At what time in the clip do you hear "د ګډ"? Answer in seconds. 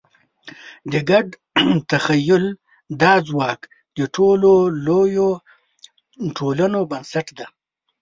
0.91-1.27